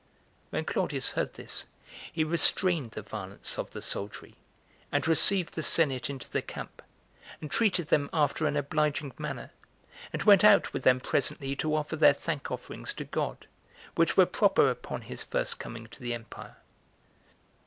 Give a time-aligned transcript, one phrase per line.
[0.45, 0.47] 5.
[0.53, 1.65] When Claudius heard this,
[2.11, 4.35] he restrained the violence of the soldiery,
[4.91, 6.81] and received the senate into the camp,
[7.39, 9.51] and treated them after an obliging manner,
[10.11, 13.45] and went out with them presently to offer their thank offerings to God,
[13.93, 16.57] which were proper upon, his first coming to the empire.